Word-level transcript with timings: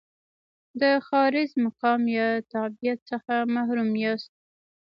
د 0.81 0.81
ښاریز 1.05 1.51
مقام 1.65 2.01
یا 2.17 2.27
تابعیت 2.53 2.99
څخه 3.11 3.33
محروم 3.55 3.91
یاست. 4.03 4.31